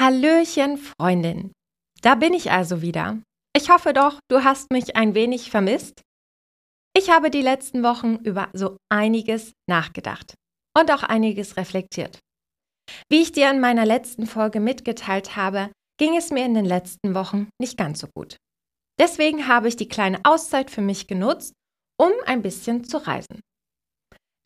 [0.00, 1.52] Hallöchen, Freundin.
[2.00, 3.20] Da bin ich also wieder.
[3.54, 6.00] Ich hoffe doch, du hast mich ein wenig vermisst.
[6.96, 10.32] Ich habe die letzten Wochen über so einiges nachgedacht
[10.74, 12.18] und auch einiges reflektiert.
[13.10, 17.14] Wie ich dir in meiner letzten Folge mitgeteilt habe, ging es mir in den letzten
[17.14, 18.38] Wochen nicht ganz so gut.
[18.98, 21.52] Deswegen habe ich die kleine Auszeit für mich genutzt,
[22.00, 23.40] um ein bisschen zu reisen.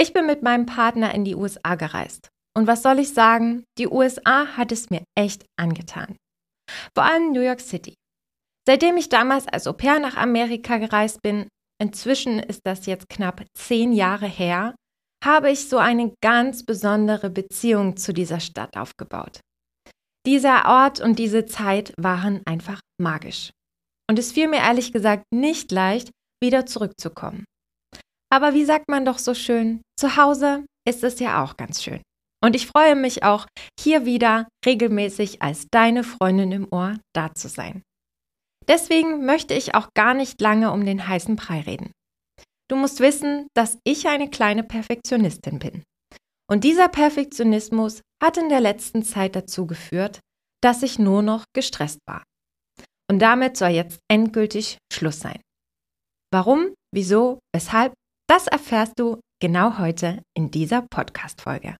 [0.00, 2.28] Ich bin mit meinem Partner in die USA gereist.
[2.56, 3.64] Und was soll ich sagen?
[3.78, 6.16] Die USA hat es mir echt angetan.
[6.94, 7.94] Vor allem New York City.
[8.66, 11.48] Seitdem ich damals als Au pair nach Amerika gereist bin,
[11.80, 14.74] inzwischen ist das jetzt knapp zehn Jahre her,
[15.24, 19.40] habe ich so eine ganz besondere Beziehung zu dieser Stadt aufgebaut.
[20.26, 23.50] Dieser Ort und diese Zeit waren einfach magisch.
[24.08, 26.10] Und es fiel mir ehrlich gesagt nicht leicht,
[26.42, 27.44] wieder zurückzukommen.
[28.32, 32.02] Aber wie sagt man doch so schön, zu Hause ist es ja auch ganz schön.
[32.44, 33.46] Und ich freue mich auch,
[33.80, 37.82] hier wieder regelmäßig als deine Freundin im Ohr da zu sein.
[38.68, 41.90] Deswegen möchte ich auch gar nicht lange um den heißen Brei reden.
[42.68, 45.84] Du musst wissen, dass ich eine kleine Perfektionistin bin.
[46.46, 50.20] Und dieser Perfektionismus hat in der letzten Zeit dazu geführt,
[50.62, 52.22] dass ich nur noch gestresst war.
[53.10, 55.40] Und damit soll jetzt endgültig Schluss sein.
[56.30, 57.94] Warum, wieso, weshalb,
[58.28, 61.76] das erfährst du genau heute in dieser Podcast-Folge.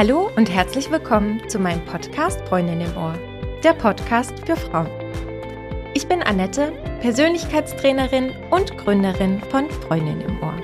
[0.00, 3.18] Hallo und herzlich willkommen zu meinem Podcast Freundin im Ohr,
[3.62, 4.88] der Podcast für Frauen.
[5.92, 10.56] Ich bin Annette, Persönlichkeitstrainerin und Gründerin von Freundin im Ohr.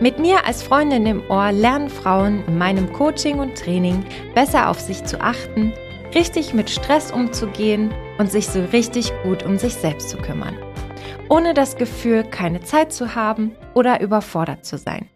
[0.00, 4.02] Mit mir als Freundin im Ohr lernen Frauen in meinem Coaching und Training
[4.34, 5.74] besser auf sich zu achten,
[6.14, 10.56] richtig mit Stress umzugehen und sich so richtig gut um sich selbst zu kümmern,
[11.28, 15.10] ohne das Gefühl, keine Zeit zu haben oder überfordert zu sein.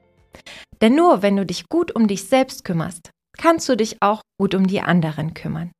[0.83, 3.11] Denn nur wenn du dich gut um dich selbst kümmerst,
[3.43, 5.73] kannst du dich auch gut um die anderen kümmern.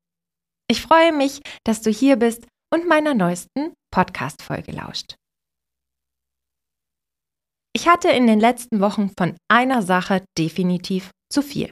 [0.69, 5.15] Ich freue mich, dass du hier bist und meiner neuesten Podcast-Folge lauscht.
[7.75, 11.71] Ich hatte in den letzten Wochen von einer Sache definitiv zu viel.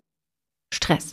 [0.73, 1.13] Stress.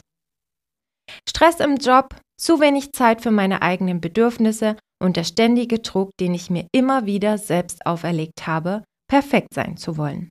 [1.28, 6.35] Stress im Job, zu wenig Zeit für meine eigenen Bedürfnisse und der ständige Druck, den
[6.35, 10.30] ich mir immer wieder selbst auferlegt habe, perfekt sein zu wollen.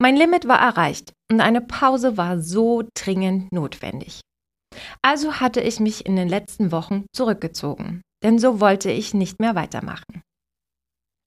[0.00, 4.20] Mein Limit war erreicht und eine Pause war so dringend notwendig.
[5.02, 9.56] Also hatte ich mich in den letzten Wochen zurückgezogen, denn so wollte ich nicht mehr
[9.56, 10.22] weitermachen.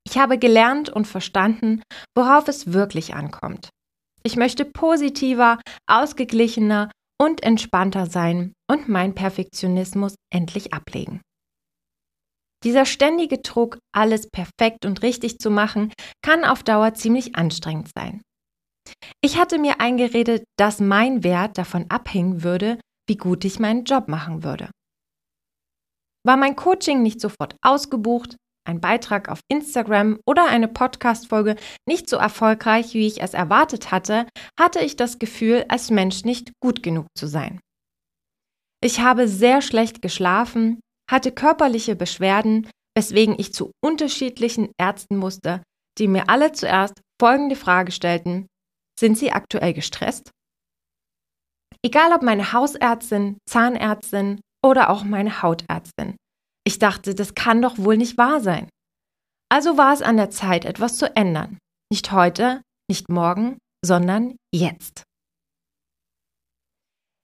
[0.06, 1.82] Ich habe gelernt und verstanden,
[2.16, 3.68] worauf es wirklich ankommt.
[4.22, 11.20] Ich möchte positiver, ausgeglichener und entspannter sein und meinen Perfektionismus endlich ablegen.
[12.64, 15.92] Dieser ständige Druck, alles perfekt und richtig zu machen,
[16.22, 18.22] kann auf Dauer ziemlich anstrengend sein.
[19.22, 22.78] Ich hatte mir eingeredet, dass mein Wert davon abhängen würde,
[23.08, 24.70] wie gut ich meinen Job machen würde.
[26.26, 28.36] War mein Coaching nicht sofort ausgebucht,
[28.68, 31.56] ein Beitrag auf Instagram oder eine Podcast-Folge
[31.88, 34.26] nicht so erfolgreich, wie ich es erwartet hatte,
[34.60, 37.60] hatte ich das Gefühl, als Mensch nicht gut genug zu sein.
[38.82, 45.62] Ich habe sehr schlecht geschlafen, hatte körperliche Beschwerden, weswegen ich zu unterschiedlichen Ärzten musste,
[45.98, 48.46] die mir alle zuerst folgende Frage stellten,
[48.98, 50.30] sind Sie aktuell gestresst?
[51.84, 56.16] Egal ob meine Hausärztin, Zahnärztin oder auch meine Hautärztin.
[56.66, 58.68] Ich dachte, das kann doch wohl nicht wahr sein.
[59.50, 61.58] Also war es an der Zeit, etwas zu ändern.
[61.90, 62.60] Nicht heute,
[62.90, 65.04] nicht morgen, sondern jetzt.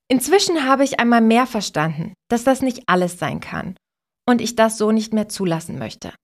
[0.09, 3.77] Inzwischen habe ich einmal mehr verstanden, dass das nicht alles sein kann
[4.29, 6.15] und ich das so nicht mehr zulassen möchte.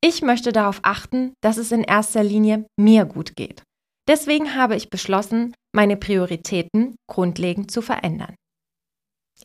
[0.00, 3.62] Ich möchte darauf achten, dass es in erster Linie mir gut geht
[4.08, 8.34] Deswegen habe ich beschlossen, meine Prioritäten grundlegend zu verändern.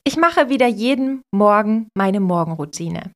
[0.03, 3.11] Ich mache wieder jeden Morgen meine Morgenroutine.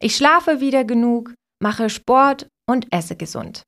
[0.00, 3.62] Ich schlafe wieder genug, mache Sport und esse gesund.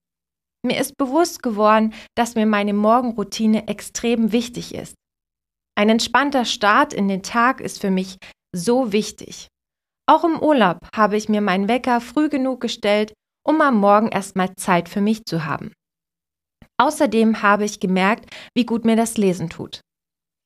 [0.62, 4.94] Mir ist bewusst geworden, dass mir meine Morgenroutine extrem wichtig ist.
[5.78, 8.18] Ein entspannter Start in den Tag ist für mich
[8.54, 9.48] so wichtig.
[10.06, 13.14] Auch im Urlaub habe ich mir meinen Wecker früh genug gestellt,
[13.46, 15.72] um am Morgen erstmal Zeit für mich zu haben.
[16.80, 19.82] Außerdem habe ich gemerkt, wie gut mir das Lesen tut.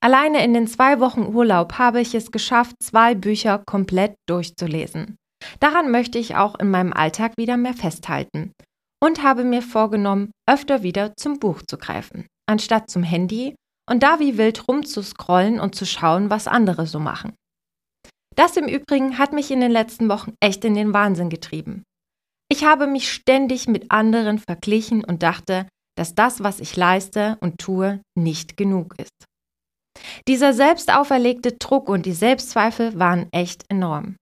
[0.03, 5.17] Alleine in den zwei Wochen Urlaub habe ich es geschafft, zwei Bücher komplett durchzulesen.
[5.61, 8.53] Daran möchte ich auch in meinem Alltag wieder mehr festhalten
[9.01, 13.55] und habe mir vorgenommen, öfter wieder zum Buch zu greifen, anstatt zum Handy
[13.89, 17.35] und da wie wild rumzuscrollen und zu schauen, was andere so machen.
[18.35, 21.85] Das im Übrigen hat mich in den letzten Wochen echt in den Wahnsinn getrieben.
[22.51, 27.59] Ich habe mich ständig mit anderen verglichen und dachte, dass das, was ich leiste und
[27.59, 29.25] tue, nicht genug ist.
[30.27, 34.17] Dieser selbst auferlegte Druck und die Selbstzweifel waren echt enorm.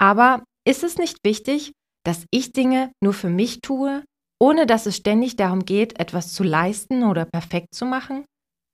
[0.00, 1.72] Aber ist es nicht wichtig,
[2.04, 4.04] dass ich Dinge nur für mich tue,
[4.40, 8.24] ohne dass es ständig darum geht, etwas zu leisten oder perfekt zu machen?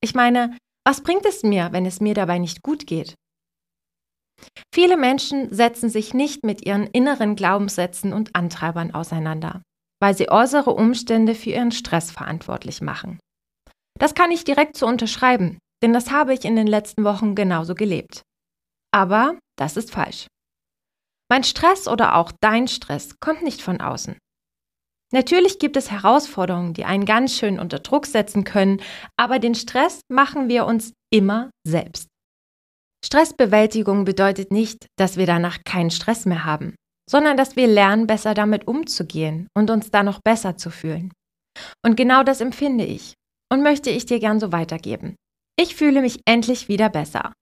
[0.03, 0.57] Ich meine,
[0.87, 3.15] was bringt es mir, wenn es mir dabei nicht gut geht?
[4.75, 9.63] Viele Menschen setzen sich nicht mit ihren inneren Glaubenssätzen und Antreibern auseinander,
[10.03, 13.21] weil sie äußere Umstände für ihren Stress verantwortlich machen.
[14.01, 17.77] Das kann ich direkt so unterschreiben, denn das habe ich in den letzten Wochen genauso
[17.77, 18.23] gelebt.
[18.93, 20.27] Aber das ist falsch.
[21.31, 24.19] Mein Stress oder auch dein Stress kommt nicht von außen.
[25.13, 28.83] Natürlich gibt es Herausforderungen, die einen ganz schön unter Druck setzen können,
[29.17, 32.09] aber den Stress machen wir uns immer selbst.
[33.05, 36.75] Stressbewältigung bedeutet nicht, dass wir danach keinen Stress mehr haben,
[37.09, 41.13] sondern dass wir lernen, besser damit umzugehen und uns da noch besser zu fühlen.
[41.85, 43.15] Und genau das empfinde ich
[43.53, 45.17] und möchte ich dir gern so weitergeben.
[45.61, 47.33] Ich fühle mich endlich wieder besser,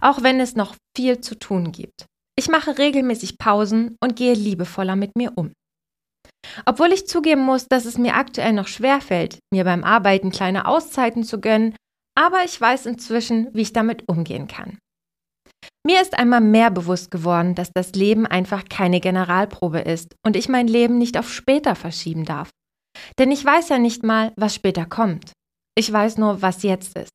[0.00, 2.06] auch wenn es noch viel zu tun gibt.
[2.38, 5.52] Ich mache regelmäßig Pausen und gehe liebevoller mit mir um.
[6.64, 11.24] Obwohl ich zugeben muss, dass es mir aktuell noch schwerfällt, mir beim Arbeiten kleine Auszeiten
[11.24, 11.74] zu gönnen,
[12.14, 14.78] aber ich weiß inzwischen, wie ich damit umgehen kann.
[15.86, 20.48] Mir ist einmal mehr bewusst geworden, dass das Leben einfach keine Generalprobe ist und ich
[20.48, 22.50] mein Leben nicht auf später verschieben darf.
[23.18, 25.32] Denn ich weiß ja nicht mal, was später kommt.
[25.76, 27.10] Ich weiß nur, was jetzt ist.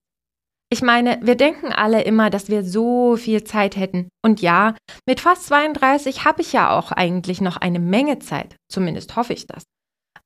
[0.72, 4.08] Ich meine, wir denken alle immer, dass wir so viel Zeit hätten.
[4.24, 4.76] Und ja,
[5.06, 8.56] mit fast 32 habe ich ja auch eigentlich noch eine Menge Zeit.
[8.72, 9.64] Zumindest hoffe ich das.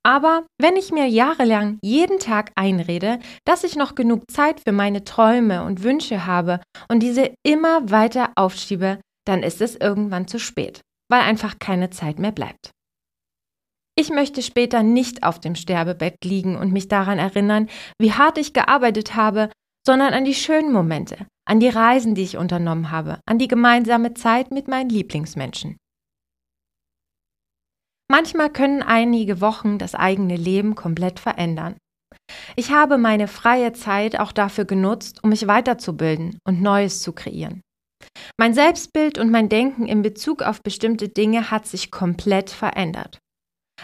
[0.05, 5.03] Aber wenn ich mir jahrelang jeden Tag einrede, dass ich noch genug Zeit für meine
[5.03, 10.81] Träume und Wünsche habe und diese immer weiter aufschiebe, dann ist es irgendwann zu spät,
[11.09, 12.69] weil einfach keine Zeit mehr bleibt.
[13.97, 17.69] Ich möchte später nicht auf dem Sterbebett liegen und mich daran erinnern,
[17.99, 19.49] wie hart ich gearbeitet habe
[19.85, 24.13] sondern an die schönen Momente, an die Reisen, die ich unternommen habe, an die gemeinsame
[24.15, 25.77] Zeit mit meinen Lieblingsmenschen.
[28.17, 31.75] Manchmal können einige Wochen das eigene Leben komplett verändern.
[32.56, 37.59] Ich habe meine freie Zeit auch dafür genutzt, um mich weiterzubilden und Neues zu kreieren.
[38.39, 43.19] Mein Selbstbild und mein Denken in Bezug auf bestimmte Dinge hat sich komplett verändert.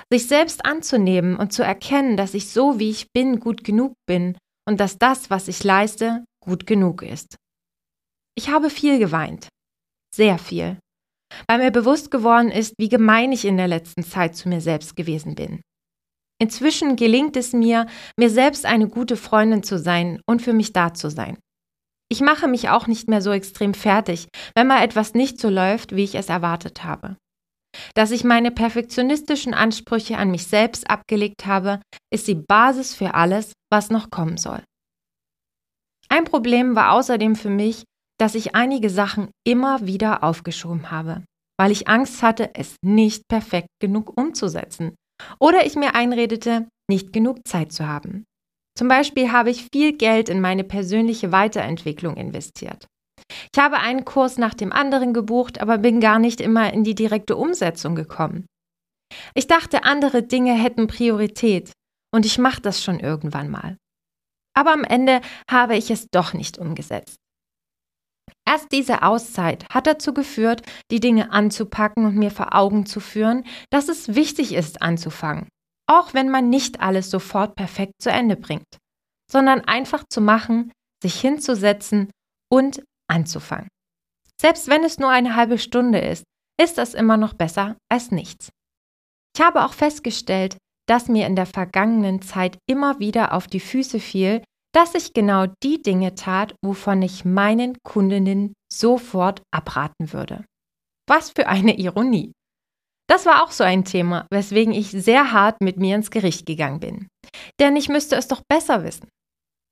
[0.10, 4.38] Sich selbst anzunehmen und zu erkennen, dass ich so wie ich bin gut genug bin
[4.66, 7.36] und dass das, was ich leiste, gut genug ist.
[8.38, 9.50] Ich habe viel geweint,
[10.16, 10.78] sehr viel,
[11.48, 14.95] weil mir bewusst geworden ist, wie gemein ich in der letzten Zeit zu mir selbst
[14.95, 15.62] gewesen bin.
[16.42, 17.86] Inzwischen gelingt es mir,
[18.18, 21.38] mir selbst eine gute Freundin zu sein und für mich da zu sein.
[22.12, 25.95] Ich mache mich auch nicht mehr so extrem fertig, wenn mal etwas nicht so läuft,
[25.95, 27.16] wie ich es erwartet habe.
[27.94, 31.80] Dass ich meine perfektionistischen Ansprüche an mich selbst abgelegt habe,
[32.12, 34.63] ist die Basis für alles, was noch kommen soll.
[36.10, 37.83] Ein Problem war außerdem für mich,
[38.21, 41.23] dass ich einige Sachen immer wieder aufgeschoben habe,
[41.59, 44.95] weil ich Angst hatte, es nicht perfekt genug umzusetzen
[45.39, 48.25] oder ich mir einredete, nicht genug Zeit zu haben.
[48.77, 52.85] Zum Beispiel habe ich viel Geld in meine persönliche Weiterentwicklung investiert.
[53.51, 56.95] Ich habe einen Kurs nach dem anderen gebucht, aber bin gar nicht immer in die
[56.95, 58.45] direkte Umsetzung gekommen.
[59.33, 61.71] Ich dachte, andere Dinge hätten Priorität
[62.13, 63.77] und ich mache das schon irgendwann mal.
[64.56, 67.20] Aber am Ende habe ich es doch nicht umgesetzt.
[68.52, 73.46] Erst diese Auszeit hat dazu geführt, die Dinge anzupacken und mir vor Augen zu führen,
[73.70, 75.48] dass es wichtig ist anzufangen,
[75.90, 78.78] auch wenn man nicht alles sofort perfekt zu Ende bringt,
[79.31, 82.12] sondern einfach zu machen, sich hinzusetzen
[82.52, 83.70] und anzufangen.
[84.42, 86.26] Selbst wenn es nur eine halbe Stunde ist,
[86.62, 88.50] ist das immer noch besser als nichts.
[89.34, 90.58] Ich habe auch festgestellt,
[90.90, 95.47] dass mir in der vergangenen Zeit immer wieder auf die Füße fiel, dass ich genau
[95.63, 100.45] die Dinge tat, wovon ich meinen Kundinnen sofort abraten würde.
[101.09, 102.31] Was für eine Ironie.
[103.09, 106.80] Das war auch so ein Thema, weswegen ich sehr hart mit mir ins Gericht gegangen
[106.80, 107.07] bin.
[107.59, 109.09] Denn ich müsste es doch besser wissen.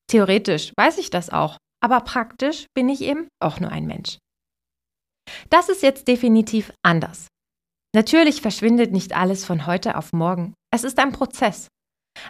[0.10, 4.18] Theoretisch weiß ich das auch, aber praktisch bin ich eben auch nur ein Mensch.
[5.50, 7.28] Das ist jetzt definitiv anders.
[7.96, 10.54] Natürlich verschwindet nicht alles von heute auf morgen.
[10.74, 11.68] Es ist ein Prozess.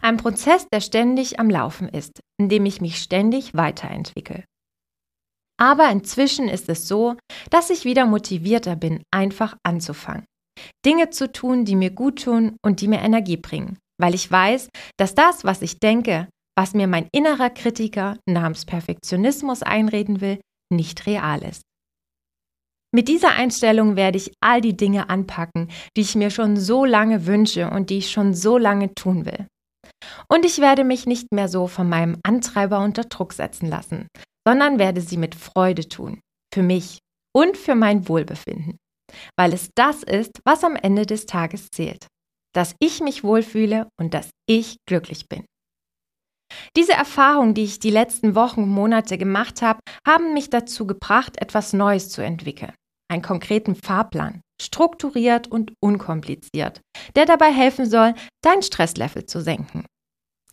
[0.02, 4.44] Ein Prozess, der ständig am Laufen ist, in dem ich mich ständig weiterentwickle.
[5.60, 7.16] Aber inzwischen ist es so,
[7.50, 10.26] dass ich wieder motivierter bin, einfach anzufangen.
[10.86, 14.70] Dinge zu tun, die mir gut tun und die mir Energie bringen, weil ich weiß,
[14.98, 16.28] dass das, was ich denke,
[16.58, 20.40] was mir mein innerer Kritiker namens Perfektionismus einreden will,
[20.72, 21.62] nicht real ist.
[22.92, 27.28] Mit dieser Einstellung werde ich all die Dinge anpacken, die ich mir schon so lange
[27.28, 29.48] wünsche und die ich schon so lange tun will.
[30.28, 34.08] Und ich werde mich nicht mehr so von meinem Antreiber unter Druck setzen lassen,
[34.48, 36.22] sondern werde sie mit Freude tun.
[36.54, 37.00] Für mich
[37.36, 38.78] und für mein Wohlbefinden.
[39.38, 42.08] Weil es das ist, was am Ende des Tages zählt.
[42.54, 45.46] Dass ich mich wohlfühle und dass ich glücklich bin.
[46.76, 51.40] Diese Erfahrungen, die ich die letzten Wochen und Monate gemacht habe, haben mich dazu gebracht,
[51.40, 52.74] etwas Neues zu entwickeln.
[53.12, 56.82] Einen konkreten Fahrplan, strukturiert und unkompliziert,
[57.16, 58.14] der dabei helfen soll,
[58.44, 59.86] dein Stresslevel zu senken.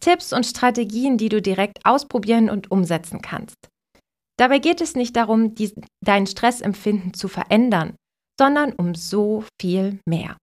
[0.01, 3.57] Tipps und Strategien, die du direkt ausprobieren und umsetzen kannst.
[4.39, 5.73] Dabei geht es nicht darum, die,
[6.05, 7.97] dein Stressempfinden zu verändern,
[8.39, 10.37] sondern um so viel mehr.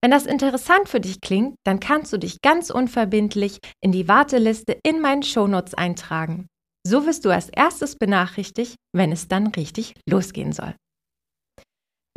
[0.00, 4.78] Wenn das interessant für dich klingt, dann kannst du dich ganz unverbindlich in die Warteliste
[4.82, 6.46] in meinen Shownotes eintragen.
[6.86, 10.74] So wirst du als erstes benachrichtigt, wenn es dann richtig losgehen soll.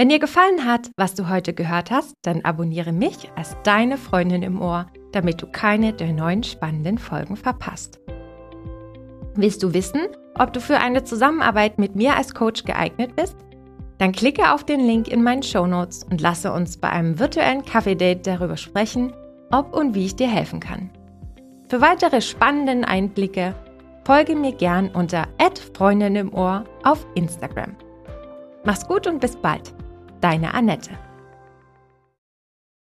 [0.01, 4.41] Wenn dir gefallen hat, was du heute gehört hast, dann abonniere mich als deine Freundin
[4.41, 7.99] im Ohr, damit du keine der neuen spannenden Folgen verpasst.
[9.35, 10.01] Willst du wissen,
[10.33, 13.35] ob du für eine Zusammenarbeit mit mir als Coach geeignet bist?
[13.99, 17.63] Dann klicke auf den Link in meinen Show Notes und lasse uns bei einem virtuellen
[17.63, 19.13] Kaffee-Date darüber sprechen,
[19.51, 20.89] ob und wie ich dir helfen kann.
[21.69, 23.53] Für weitere spannende Einblicke
[24.03, 25.27] folge mir gern unter
[25.75, 27.75] Freundin im Ohr auf Instagram.
[28.63, 29.75] Mach's gut und bis bald.
[30.21, 31.10] Deine Annette.